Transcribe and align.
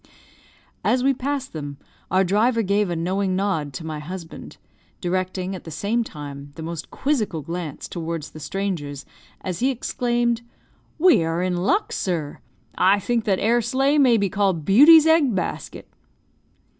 As 0.83 1.03
we 1.03 1.13
passed 1.13 1.53
them, 1.53 1.77
our 2.09 2.23
driver 2.23 2.63
gave 2.63 2.89
a 2.89 2.95
knowing 2.95 3.35
nod 3.35 3.71
to 3.73 3.85
my 3.85 3.99
husband, 3.99 4.57
directing, 4.99 5.53
at 5.53 5.63
the 5.63 5.69
same 5.69 6.03
time, 6.03 6.53
the 6.55 6.63
most 6.63 6.89
quizzical 6.89 7.43
glance 7.43 7.87
towards 7.87 8.31
the 8.31 8.39
strangers, 8.39 9.05
as 9.41 9.59
he 9.59 9.69
exclaimed, 9.69 10.41
"We 10.97 11.23
are 11.23 11.43
in 11.43 11.55
luck, 11.55 11.91
sir! 11.93 12.39
I 12.75 12.97
think 12.99 13.25
that 13.25 13.37
'ere 13.37 13.61
sleigh 13.61 13.99
may 13.99 14.17
be 14.17 14.27
called 14.27 14.65
Beauty's 14.65 15.05
egg 15.05 15.35
basket!" 15.35 15.87